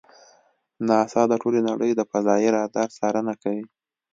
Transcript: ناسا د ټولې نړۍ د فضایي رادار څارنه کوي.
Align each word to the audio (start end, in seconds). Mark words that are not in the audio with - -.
ناسا 0.87 1.21
د 1.31 1.33
ټولې 1.41 1.61
نړۍ 1.69 1.91
د 1.95 2.01
فضایي 2.11 2.47
رادار 2.55 2.89
څارنه 2.97 3.33
کوي. 3.41 3.65